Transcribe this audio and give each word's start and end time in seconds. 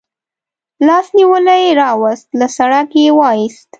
لاس 0.87 1.07
نیولی 1.17 1.65
راوست، 1.79 2.27
له 2.39 2.47
سړک 2.57 2.89
یې 3.01 3.07
و 3.17 3.19
ایست. 3.31 3.67